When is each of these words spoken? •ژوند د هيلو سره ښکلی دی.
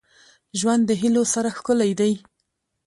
•ژوند 0.59 0.81
د 0.87 0.91
هيلو 1.01 1.23
سره 1.33 1.49
ښکلی 1.57 1.91
دی. 1.99 2.13